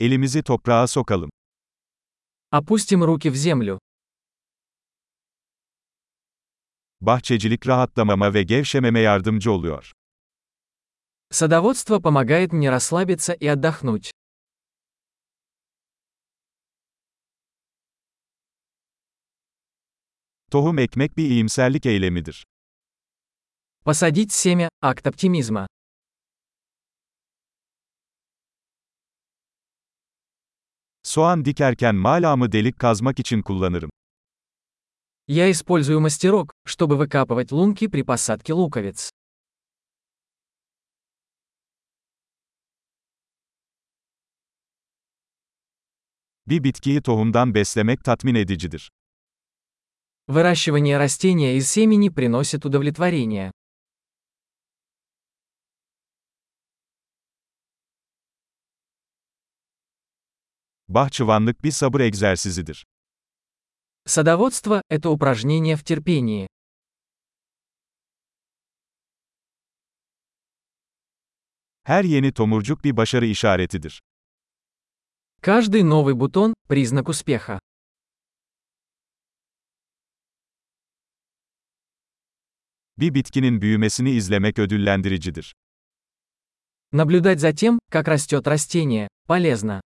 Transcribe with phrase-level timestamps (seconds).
[0.00, 1.30] Elimizi toprağa sokalım.
[2.52, 3.78] Опустим руки в землю.
[7.00, 9.92] Bahçecilik rahatlamama ve gevşememe yardımcı oluyor.
[11.30, 14.10] Садоводство помогает мне расслабиться и отдохнуть.
[20.50, 22.44] Tohum ekmek bir iyimserlik eylemidir.
[23.84, 25.66] Посадить семя – акт оптимизма.
[31.07, 33.89] Soğan dikerken malamı delik kazmak için kullanırım.
[35.27, 39.09] Я использую мастерок, чтобы выкапывать лунки при посадке луковиц.
[46.47, 48.91] Bir bitkiyi tohumdan beslemek tatmin edicidir.
[50.27, 53.51] Выращивание растения из семени приносит удовлетворение.
[60.87, 62.85] Bahçıvanlık bir sabır egzersizidir.
[64.05, 66.47] Садоводство – это упражнение в терпении.
[71.83, 74.01] Her yeni tomurcuk bir başarı işaretidir.
[75.41, 77.59] Каждый новый бутон – признак успеха.
[82.97, 85.53] Bir bitkinin büyümesini izlemek ödüllendiricidir.
[86.91, 89.81] Наблюдать за тем, как растет растение, полезно.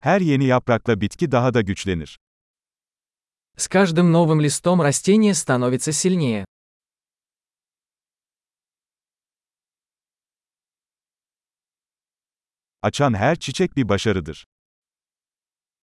[0.00, 2.18] Her yeni yaprakla bitki daha da güçlenir.
[3.56, 6.44] С каждым новым листом растение становится сильнее.
[12.82, 14.46] Açan her çiçek bir başarıdır.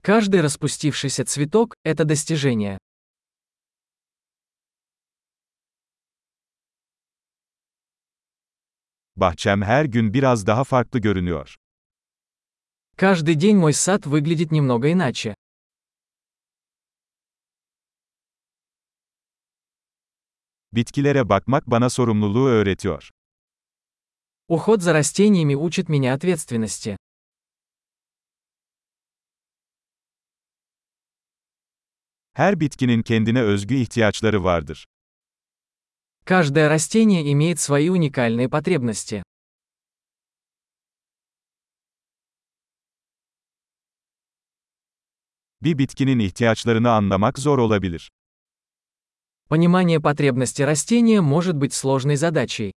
[0.03, 2.77] Каждый распустившийся цветок – это достижение.
[9.15, 11.55] Bahçem her gün biraz daha farklı görünüyor.
[12.98, 15.36] Каждый день мой сад выглядит немного иначе.
[20.72, 23.10] Bitkilere bakmak bana sorumluluğu öğretiyor.
[24.48, 26.96] Уход за растениями учит меня ответственности.
[32.32, 34.84] Her bitkinin kendine özgü ihtiyaçları vardır.
[36.24, 39.22] Каждое растение имеет свои уникальные потребности.
[45.63, 48.11] Bir bitkinin ihtiyaçlarını anlamak zor olabilir.
[49.49, 52.73] Понимание потребностей растения может быть сложной задачей.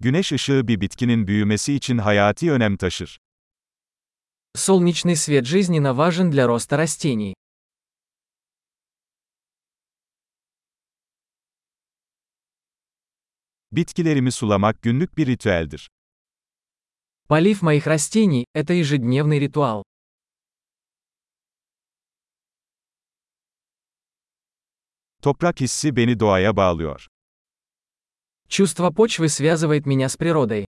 [0.00, 3.18] Güneş ışığı bir bitkinin büyümesi için hayati önem taşır.
[4.56, 7.34] Солнечный свет жизненно важен для роста растений.
[13.72, 15.90] Bitkilerimi sulamak günlük bir ritüeldir.
[17.28, 19.82] Полив моих растений – это ежедневный ритуал.
[25.22, 27.08] Toprak hissi beni doğaya bağlıyor.
[28.48, 30.66] Чувство почвы связывает меня с природой.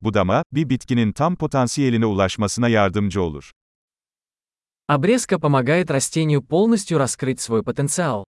[0.00, 3.50] Budama, bir bitkinin tam potansiyeline ulaşmasına yardımcı olur.
[4.89, 8.23] Обрезка помогает растению полностью раскрыть свой потенциал.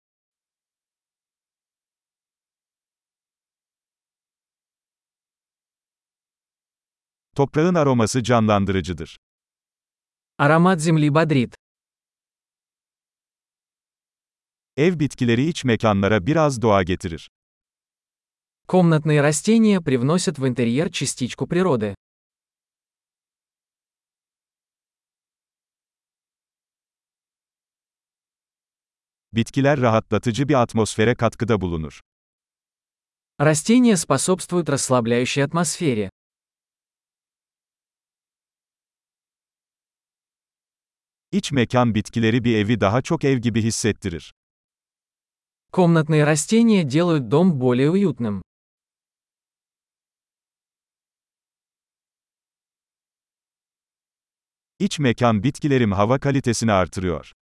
[7.36, 9.18] Toprağın aroması canlandırıcıdır.
[10.38, 11.56] Аромат земли бодрит.
[14.78, 17.30] Ev bitkileri iç mekanlara biraz doğa getirir.
[18.68, 21.96] Комнатные растения привносят в интерьер частичку природы.
[29.33, 32.00] Bitkiler rahatlatıcı bir atmosfere katkıda bulunur.
[33.41, 36.11] Растения способствуют расслабляющей атмосфере.
[41.33, 44.33] İç mekan bitkileri bir evi daha çok ev gibi hissettirir.
[45.72, 48.42] Комнатные растения делают дом более уютным.
[54.78, 57.33] İç mekan bitkilerim hava kalitesini artırıyor.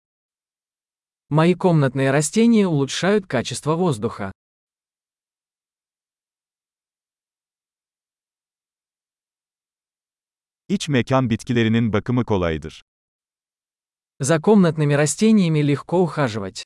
[1.29, 4.31] Мои комнатные растения улучшают качество воздуха.
[10.69, 12.83] İç mekan bitkilerinin bakımı kolaydır.
[14.19, 16.65] За комнатными растениями легко ухаживать.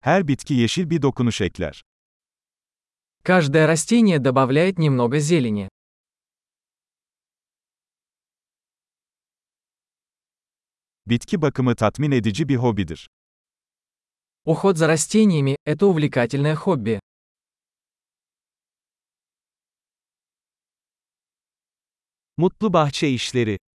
[0.00, 1.84] Her bitki yeşil bir dokunuş ekler.
[3.22, 5.68] Каждое растение добавляет немного зелени.
[11.07, 13.07] Bitki bakımı tatmin edici bir hobidir.
[14.45, 16.99] Уход за растениями – это увлекательное хобби.
[22.37, 23.59] Mutlu bahçe işleri.